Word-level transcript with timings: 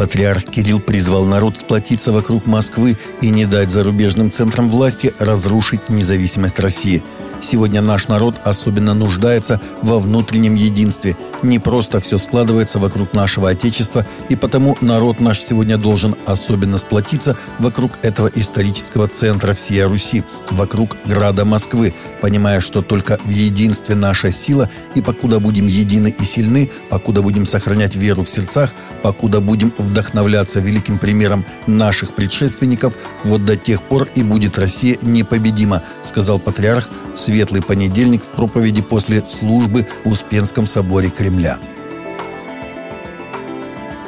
Патриарх 0.00 0.44
Кирилл 0.44 0.80
призвал 0.80 1.26
народ 1.26 1.58
сплотиться 1.58 2.10
вокруг 2.10 2.46
Москвы 2.46 2.96
и 3.20 3.28
не 3.28 3.44
дать 3.44 3.68
зарубежным 3.68 4.30
центрам 4.30 4.70
власти 4.70 5.12
разрушить 5.18 5.90
независимость 5.90 6.58
России. 6.58 7.02
Сегодня 7.40 7.80
наш 7.80 8.08
народ 8.08 8.36
особенно 8.44 8.94
нуждается 8.94 9.60
во 9.82 9.98
внутреннем 9.98 10.54
единстве. 10.54 11.16
Не 11.42 11.58
просто 11.58 12.00
все 12.00 12.18
складывается 12.18 12.78
вокруг 12.78 13.14
нашего 13.14 13.48
Отечества, 13.48 14.06
и 14.28 14.36
потому 14.36 14.76
народ 14.80 15.20
наш 15.20 15.40
сегодня 15.40 15.78
должен 15.78 16.14
особенно 16.26 16.76
сплотиться 16.76 17.36
вокруг 17.58 17.92
этого 18.02 18.30
исторического 18.34 19.08
центра 19.08 19.54
всей 19.54 19.84
Руси, 19.84 20.22
вокруг 20.50 20.96
града 21.06 21.44
Москвы, 21.44 21.94
понимая, 22.20 22.60
что 22.60 22.82
только 22.82 23.18
в 23.24 23.30
единстве 23.30 23.94
наша 23.94 24.30
сила, 24.30 24.68
и 24.94 25.00
покуда 25.00 25.40
будем 25.40 25.66
едины 25.66 26.14
и 26.16 26.24
сильны, 26.24 26.70
покуда 26.90 27.22
будем 27.22 27.46
сохранять 27.46 27.96
веру 27.96 28.24
в 28.24 28.28
сердцах, 28.28 28.74
покуда 29.02 29.40
будем 29.40 29.72
вдохновляться 29.78 30.60
великим 30.60 30.98
примером 30.98 31.46
наших 31.66 32.14
предшественников, 32.14 32.94
вот 33.24 33.46
до 33.46 33.56
тех 33.56 33.82
пор 33.82 34.08
и 34.14 34.22
будет 34.22 34.58
Россия 34.58 34.98
непобедима, 35.00 35.82
сказал 36.02 36.38
патриарх 36.38 36.88
в 37.14 37.18
светлый 37.30 37.62
понедельник 37.62 38.24
в 38.24 38.32
проповеди 38.34 38.82
после 38.82 39.24
службы 39.24 39.86
в 40.04 40.10
Успенском 40.10 40.66
соборе 40.66 41.10
Кремля. 41.10 41.58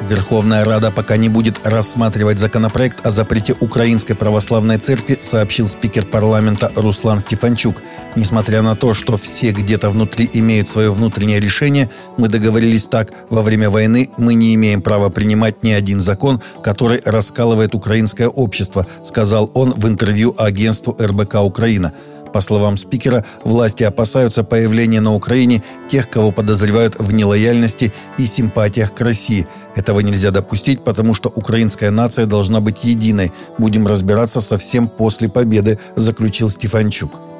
Верховная 0.09 0.65
Рада 0.65 0.91
пока 0.91 1.15
не 1.15 1.29
будет 1.29 1.65
рассматривать 1.65 2.37
законопроект 2.37 3.07
о 3.07 3.11
запрете 3.11 3.55
Украинской 3.61 4.13
Православной 4.13 4.77
Церкви, 4.77 5.17
сообщил 5.21 5.69
спикер 5.69 6.05
парламента 6.05 6.69
Руслан 6.75 7.21
Стефанчук. 7.21 7.81
Несмотря 8.17 8.61
на 8.61 8.75
то, 8.75 8.93
что 8.93 9.15
все 9.15 9.51
где-то 9.51 9.89
внутри 9.89 10.29
имеют 10.33 10.67
свое 10.67 10.91
внутреннее 10.91 11.39
решение, 11.39 11.89
мы 12.17 12.27
договорились 12.27 12.89
так, 12.89 13.13
во 13.29 13.41
время 13.41 13.69
войны 13.69 14.09
мы 14.17 14.33
не 14.33 14.53
имеем 14.55 14.81
права 14.81 15.09
принимать 15.09 15.63
ни 15.63 15.71
один 15.71 16.01
закон, 16.01 16.41
который 16.61 17.01
раскалывает 17.05 17.73
украинское 17.73 18.27
общество, 18.27 18.85
сказал 19.05 19.49
он 19.53 19.71
в 19.71 19.87
интервью 19.87 20.35
агентству 20.37 20.97
РБК 20.99 21.35
«Украина». 21.35 21.93
По 22.33 22.41
словам 22.41 22.77
спикера, 22.77 23.23
власти 23.43 23.83
опасаются 23.83 24.43
появления 24.43 25.01
на 25.01 25.13
Украине 25.13 25.61
тех, 25.89 26.09
кого 26.09 26.31
подозревают 26.31 26.95
в 26.99 27.13
нелояльности 27.13 27.93
и 28.17 28.25
симпатиях 28.25 28.93
к 28.93 29.01
России. 29.01 29.47
Этого 29.75 29.99
нельзя 29.99 30.31
допустить, 30.31 30.83
потому 30.83 31.13
что 31.13 31.29
украинская 31.29 31.91
нация 31.91 32.25
должна 32.25 32.59
быть 32.59 32.83
единой. 32.83 33.31
Будем 33.59 33.85
разбираться 33.85 34.41
совсем 34.41 34.87
после 34.87 35.29
победы, 35.29 35.77
заключил 35.95 36.49
Стефанчук. 36.49 37.32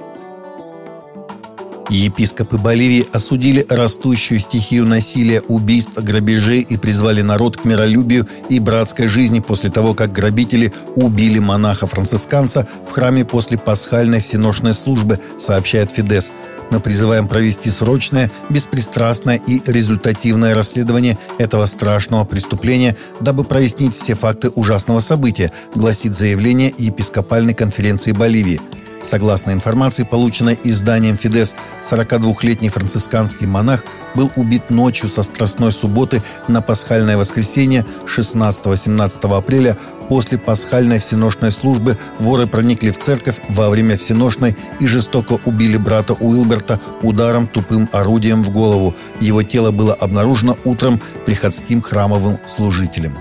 Епископы 1.90 2.58
Боливии 2.58 3.06
осудили 3.12 3.66
растущую 3.70 4.40
стихию 4.40 4.86
насилия, 4.86 5.42
убийств, 5.42 5.98
грабежей 5.98 6.62
и 6.62 6.78
призвали 6.78 7.22
народ 7.22 7.58
к 7.58 7.66
миролюбию 7.66 8.28
и 8.50 8.60
братской 8.60 9.08
жизни 9.08 9.42
после 9.42 9.70
того, 9.70 9.94
как 9.94 10.12
грабители 10.12 10.74
убили 10.96 11.40
монаха-францисканца 11.40 12.68
в 12.88 12.92
храме 12.92 13.26
после 13.26 13.58
пасхальной 13.58 14.22
всеношной 14.22 14.74
службы, 14.74 15.20
сообщает 15.38 15.92
Фидес. 15.92 16.32
Мы 16.72 16.80
призываем 16.80 17.28
провести 17.28 17.70
срочное, 17.70 18.32
беспристрастное 18.50 19.42
и 19.46 19.62
результативное 19.66 20.56
расследование 20.56 21.18
этого 21.38 21.66
страшного 21.66 22.24
преступления, 22.24 22.96
дабы 23.20 23.44
прояснить 23.44 23.96
все 23.96 24.16
факты 24.16 24.50
ужасного 24.50 25.00
события, 25.00 25.52
гласит 25.76 26.16
заявление 26.16 26.74
епископальной 26.78 27.54
конференции 27.54 28.14
Боливии– 28.14 28.62
Согласно 29.04 29.52
информации, 29.52 30.04
полученной 30.04 30.58
изданием 30.64 31.18
«Фидес», 31.18 31.56
42-летний 31.90 32.70
францисканский 32.70 33.46
монах 33.46 33.84
был 34.16 34.32
убит 34.38 34.70
ночью 34.70 35.10
со 35.10 35.24
Страстной 35.24 35.74
субботы 35.74 36.24
на 36.48 36.62
пасхальное 36.62 37.18
воскресенье 37.18 37.86
16-17 38.06 39.38
апреля. 39.38 39.78
После 40.08 40.38
пасхальной 40.38 41.00
всеношной 41.00 41.52
службы 41.52 41.98
воры 42.20 42.48
проникли 42.48 42.92
в 42.92 42.98
церковь 42.98 43.42
во 43.50 43.70
время 43.70 43.98
всеношной 43.98 44.56
и 44.80 44.88
жестоко 44.88 45.40
убили 45.46 45.78
брата 45.78 46.14
Уилберта 46.14 46.80
ударом 47.02 47.48
тупым 47.48 47.90
орудием 47.92 48.42
в 48.44 48.52
голову. 48.52 48.96
Его 49.20 49.44
тело 49.44 49.72
было 49.72 49.94
обнаружено 49.94 50.58
утром 50.64 51.02
приходским 51.26 51.82
храмовым 51.82 52.40
служителем. 52.46 53.18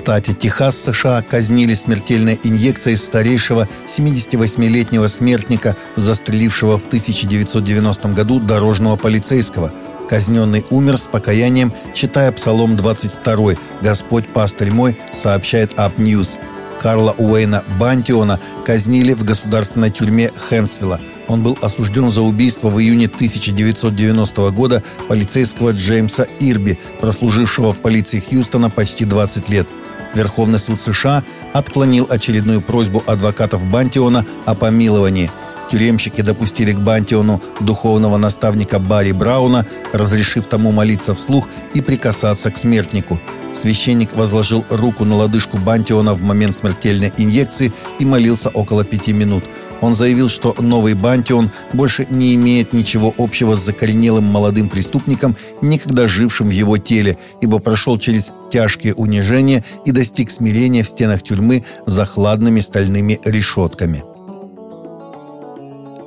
Штате 0.00 0.32
Техас, 0.32 0.78
США, 0.78 1.20
казнили 1.20 1.74
смертельной 1.74 2.40
инъекцией 2.42 2.96
старейшего 2.96 3.68
78-летнего 3.86 5.08
смертника, 5.08 5.76
застрелившего 5.96 6.78
в 6.78 6.86
1990 6.86 8.08
году 8.08 8.40
дорожного 8.40 8.96
полицейского. 8.96 9.74
Казненный 10.08 10.64
умер 10.70 10.96
с 10.96 11.06
покаянием, 11.06 11.74
читая 11.92 12.32
Псалом 12.32 12.76
22 12.76 13.52
«Господь 13.82 14.26
пастырь 14.32 14.70
мой», 14.70 14.96
сообщает 15.12 15.74
Up 15.74 15.96
News. 15.96 16.38
Карла 16.80 17.14
Уэйна 17.18 17.62
Бантиона 17.78 18.40
казнили 18.64 19.12
в 19.12 19.22
государственной 19.22 19.90
тюрьме 19.90 20.30
Хэнсвилла. 20.34 20.98
Он 21.28 21.42
был 21.42 21.58
осужден 21.60 22.10
за 22.10 22.22
убийство 22.22 22.70
в 22.70 22.80
июне 22.80 23.04
1990 23.04 24.50
года 24.52 24.82
полицейского 25.08 25.72
Джеймса 25.72 26.26
Ирби, 26.40 26.78
прослужившего 27.02 27.74
в 27.74 27.80
полиции 27.80 28.24
Хьюстона 28.26 28.70
почти 28.70 29.04
20 29.04 29.50
лет– 29.50 29.68
Верховный 30.14 30.58
суд 30.58 30.80
США 30.80 31.22
отклонил 31.52 32.06
очередную 32.08 32.60
просьбу 32.60 33.02
адвокатов 33.06 33.64
Бантиона 33.64 34.26
о 34.44 34.54
помиловании. 34.54 35.30
Тюремщики 35.70 36.20
допустили 36.20 36.72
к 36.72 36.80
Бантиону 36.80 37.40
духовного 37.60 38.16
наставника 38.16 38.80
Барри 38.80 39.12
Брауна, 39.12 39.66
разрешив 39.92 40.46
тому 40.46 40.72
молиться 40.72 41.14
вслух 41.14 41.46
и 41.74 41.80
прикасаться 41.80 42.50
к 42.50 42.58
смертнику. 42.58 43.20
Священник 43.52 44.14
возложил 44.14 44.64
руку 44.68 45.04
на 45.04 45.16
лодыжку 45.16 45.58
Бантиона 45.58 46.14
в 46.14 46.22
момент 46.22 46.56
смертельной 46.56 47.12
инъекции 47.16 47.72
и 48.00 48.04
молился 48.04 48.48
около 48.48 48.84
пяти 48.84 49.12
минут– 49.12 49.44
он 49.80 49.94
заявил, 49.94 50.28
что 50.28 50.54
новый 50.58 50.94
Бантион 50.94 51.50
больше 51.72 52.06
не 52.10 52.34
имеет 52.34 52.72
ничего 52.72 53.14
общего 53.16 53.54
с 53.54 53.64
закоренелым 53.64 54.24
молодым 54.24 54.68
преступником, 54.68 55.36
никогда 55.62 56.08
жившим 56.08 56.48
в 56.48 56.52
его 56.52 56.76
теле, 56.78 57.18
ибо 57.40 57.58
прошел 57.58 57.98
через 57.98 58.32
тяжкие 58.50 58.94
унижения 58.94 59.64
и 59.84 59.92
достиг 59.92 60.30
смирения 60.30 60.82
в 60.82 60.88
стенах 60.88 61.22
тюрьмы 61.22 61.64
за 61.86 62.04
хладными 62.04 62.60
стальными 62.60 63.20
решетками. 63.24 64.04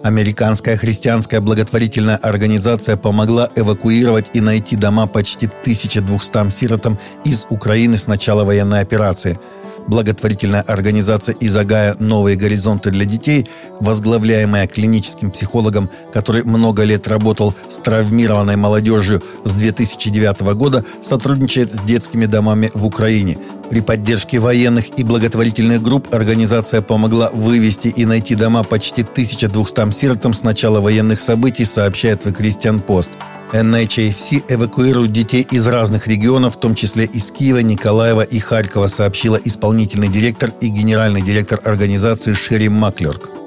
Американская 0.03 0.75
христианская 0.75 1.39
благотворительная 1.39 2.17
организация 2.17 2.97
помогла 2.97 3.49
эвакуировать 3.55 4.25
и 4.33 4.41
найти 4.41 4.75
дома 4.75 5.07
почти 5.07 5.45
1200 5.45 6.51
сиротам 6.51 6.99
из 7.23 7.47
Украины 7.49 7.95
с 7.95 8.07
начала 8.07 8.43
военной 8.43 8.81
операции– 8.81 9.39
благотворительная 9.87 10.61
организация 10.61 11.35
«Изагая. 11.39 11.95
Новые 11.99 12.35
горизонты 12.35 12.89
для 12.91 13.05
детей», 13.05 13.47
возглавляемая 13.79 14.67
клиническим 14.67 15.31
психологом, 15.31 15.89
который 16.11 16.43
много 16.43 16.83
лет 16.83 17.07
работал 17.07 17.53
с 17.69 17.79
травмированной 17.79 18.55
молодежью 18.55 19.21
с 19.43 19.53
2009 19.53 20.41
года, 20.55 20.85
сотрудничает 21.01 21.73
с 21.73 21.81
детскими 21.81 22.25
домами 22.25 22.71
в 22.73 22.85
Украине. 22.85 23.37
При 23.69 23.81
поддержке 23.81 24.39
военных 24.39 24.99
и 24.99 25.03
благотворительных 25.03 25.81
групп 25.81 26.13
организация 26.13 26.81
помогла 26.81 27.29
вывести 27.31 27.87
и 27.87 28.05
найти 28.05 28.35
дома 28.35 28.63
почти 28.63 29.01
1200 29.01 29.91
сиротам 29.91 30.33
с 30.33 30.43
начала 30.43 30.79
военных 30.79 31.19
событий, 31.19 31.65
сообщает 31.65 32.25
The 32.25 32.37
Christian 32.37 32.85
Post. 32.85 33.11
NHFC 33.53 34.45
эвакуирует 34.49 35.11
детей 35.11 35.45
из 35.51 35.67
разных 35.67 36.07
регионов, 36.07 36.55
в 36.55 36.59
том 36.59 36.73
числе 36.73 37.05
из 37.05 37.29
Киева, 37.29 37.59
Николаева 37.59 38.21
и 38.21 38.39
Харькова, 38.39 38.87
сообщила 38.87 39.35
исполнительный 39.35 40.07
директор 40.07 40.51
и 40.59 40.69
генеральный 40.69 41.21
директор 41.21 41.59
организации 41.63 42.33
Шерри 42.33 42.69
Маклерк. 42.69 43.42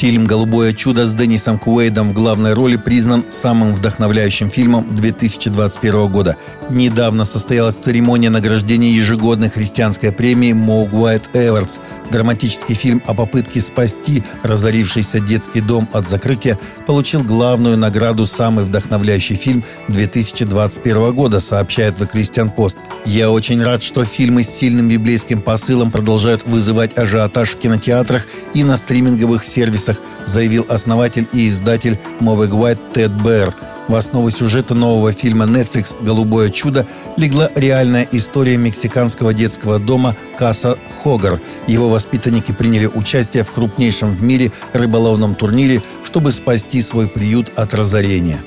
Фильм 0.00 0.24
«Голубое 0.24 0.72
чудо» 0.72 1.04
с 1.04 1.12
Деннисом 1.12 1.58
Куэйдом 1.58 2.08
в 2.08 2.12
главной 2.14 2.54
роли 2.54 2.76
признан 2.76 3.22
самым 3.28 3.74
вдохновляющим 3.74 4.50
фильмом 4.50 4.86
2021 4.94 6.08
года. 6.10 6.38
Недавно 6.70 7.26
состоялась 7.26 7.76
церемония 7.76 8.30
награждения 8.30 8.90
ежегодной 8.92 9.50
христианской 9.50 10.10
премии 10.10 10.54
«Моуг 10.54 10.94
Уайт 10.94 11.28
Эвертс». 11.34 11.80
Драматический 12.10 12.74
фильм 12.74 13.02
о 13.06 13.12
попытке 13.12 13.60
спасти 13.60 14.24
разорившийся 14.42 15.20
детский 15.20 15.60
дом 15.60 15.86
от 15.92 16.08
закрытия 16.08 16.58
получил 16.86 17.22
главную 17.22 17.76
награду 17.76 18.24
«Самый 18.24 18.64
вдохновляющий 18.64 19.36
фильм 19.36 19.64
2021 19.88 21.12
года», 21.12 21.40
сообщает 21.40 22.00
The 22.00 22.10
Christian 22.10 22.50
Post. 22.56 22.78
«Я 23.04 23.30
очень 23.30 23.62
рад, 23.62 23.82
что 23.82 24.06
фильмы 24.06 24.44
с 24.44 24.48
сильным 24.48 24.88
библейским 24.88 25.42
посылом 25.42 25.90
продолжают 25.90 26.46
вызывать 26.46 26.96
ажиотаж 26.96 27.50
в 27.50 27.58
кинотеатрах 27.58 28.26
и 28.54 28.64
на 28.64 28.78
стриминговых 28.78 29.44
сервисах 29.44 29.89
комиксах, 29.90 30.26
заявил 30.26 30.66
основатель 30.68 31.28
и 31.32 31.48
издатель 31.48 31.98
Moving 32.20 32.50
White 32.50 32.92
Тед 32.92 33.12
Бэр. 33.22 33.54
В 33.88 33.94
основу 33.94 34.30
сюжета 34.30 34.74
нового 34.74 35.12
фильма 35.12 35.46
Netflix 35.46 35.96
«Голубое 36.00 36.50
чудо» 36.50 36.86
легла 37.16 37.50
реальная 37.56 38.06
история 38.12 38.56
мексиканского 38.56 39.34
детского 39.34 39.80
дома 39.80 40.14
Каса 40.38 40.78
Хогар. 41.02 41.40
Его 41.66 41.88
воспитанники 41.88 42.52
приняли 42.52 42.86
участие 42.86 43.42
в 43.42 43.50
крупнейшем 43.50 44.12
в 44.12 44.22
мире 44.22 44.52
рыболовном 44.72 45.34
турнире, 45.34 45.82
чтобы 46.04 46.30
спасти 46.30 46.80
свой 46.82 47.08
приют 47.08 47.50
от 47.56 47.74
разорения. 47.74 48.44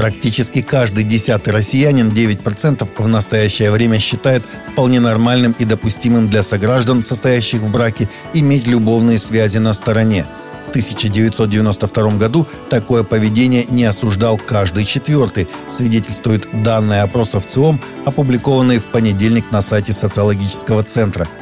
Практически 0.00 0.62
каждый 0.62 1.04
десятый 1.04 1.52
россиянин, 1.52 2.08
9%, 2.08 2.88
в 2.96 3.06
настоящее 3.06 3.70
время 3.70 3.98
считает 3.98 4.42
вполне 4.72 4.98
нормальным 4.98 5.54
и 5.58 5.66
допустимым 5.66 6.26
для 6.26 6.42
сограждан, 6.42 7.02
состоящих 7.02 7.60
в 7.60 7.70
браке, 7.70 8.08
иметь 8.32 8.66
любовные 8.66 9.18
связи 9.18 9.58
на 9.58 9.74
стороне. 9.74 10.24
В 10.64 10.70
1992 10.70 12.16
году 12.16 12.48
такое 12.70 13.02
поведение 13.02 13.66
не 13.68 13.84
осуждал 13.84 14.38
каждый 14.38 14.86
четвертый, 14.86 15.48
свидетельствуют 15.68 16.48
данные 16.62 17.02
опроса 17.02 17.38
в 17.38 17.44
ЦИОМ, 17.44 17.78
опубликованные 18.06 18.78
в 18.78 18.86
понедельник 18.86 19.50
на 19.50 19.60
сайте 19.60 19.92
социологического 19.92 20.82
центра– 20.82 21.28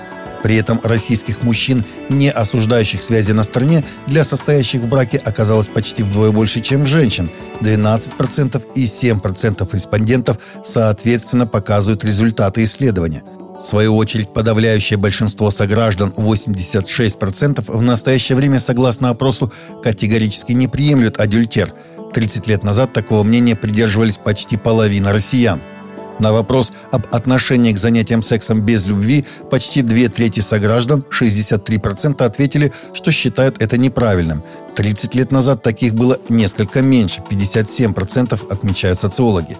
при 0.49 0.57
этом 0.57 0.81
российских 0.83 1.43
мужчин, 1.43 1.85
не 2.09 2.31
осуждающих 2.31 3.03
связи 3.03 3.33
на 3.33 3.43
стороне, 3.43 3.85
для 4.07 4.25
состоящих 4.25 4.81
в 4.81 4.89
браке 4.89 5.19
оказалось 5.19 5.69
почти 5.69 6.03
вдвое 6.03 6.31
больше, 6.31 6.63
чем 6.63 6.87
женщин. 6.87 7.31
12% 7.61 8.63
и 8.75 8.85
7% 8.85 9.69
респондентов 9.75 10.39
соответственно 10.65 11.47
показывают 11.47 12.03
результаты 12.03 12.65
исследования. 12.65 13.25
В 13.61 13.63
свою 13.63 13.95
очередь, 13.95 14.33
подавляющее 14.33 14.97
большинство 14.97 15.51
сограждан, 15.51 16.15
86%, 16.17 17.65
в 17.67 17.83
настоящее 17.83 18.37
время, 18.37 18.59
согласно 18.59 19.11
опросу, 19.11 19.53
категорически 19.83 20.53
не 20.53 20.67
приемлют 20.67 21.21
адюльтер. 21.21 21.75
30 22.15 22.47
лет 22.47 22.65
назад 22.65 22.95
такого 22.95 23.23
мнения 23.23 23.55
придерживались 23.55 24.17
почти 24.17 24.57
половина 24.57 25.13
россиян– 25.13 25.61
на 26.21 26.33
вопрос 26.33 26.73
об 26.93 27.07
отношении 27.15 27.73
к 27.73 27.79
занятиям 27.79 28.23
сексом 28.23 28.61
без 28.61 28.87
любви 28.87 29.25
почти 29.51 29.83
две 29.83 30.09
трети 30.09 30.41
сограждан, 30.41 31.05
63% 31.11 32.25
ответили, 32.25 32.73
что 32.95 33.11
считают 33.11 33.63
это 33.63 33.79
неправильным. 33.79 34.43
30 34.77 35.15
лет 35.15 35.33
назад 35.33 35.63
таких 35.63 35.95
было 35.95 36.19
несколько 36.29 36.83
меньше, 36.83 37.23
57% 37.31 38.51
отмечают 38.51 39.01
социологи. 39.01 39.57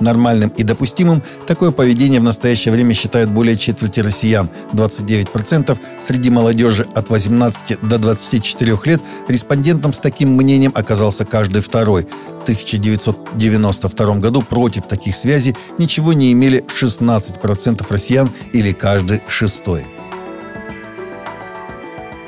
Нормальным 0.00 0.48
и 0.50 0.62
допустимым 0.62 1.22
такое 1.46 1.70
поведение 1.70 2.20
в 2.20 2.24
настоящее 2.24 2.72
время 2.72 2.94
считают 2.94 3.30
более 3.30 3.56
четверти 3.56 4.00
россиян, 4.00 4.48
29%. 4.72 5.78
Среди 6.00 6.30
молодежи 6.30 6.86
от 6.94 7.10
18 7.10 7.80
до 7.82 7.98
24 7.98 8.78
лет 8.84 9.02
респондентом 9.28 9.92
с 9.92 9.98
таким 9.98 10.30
мнением 10.36 10.72
оказался 10.74 11.24
каждый 11.24 11.62
второй. 11.62 12.06
В 12.40 12.42
1992 12.42 14.14
году 14.16 14.42
против 14.42 14.86
таких 14.86 15.14
связей 15.14 15.56
ничего 15.78 16.12
не 16.12 16.32
имели 16.32 16.64
16% 16.68 17.86
россиян 17.90 18.30
или 18.52 18.72
каждый 18.72 19.20
шестой. 19.28 19.84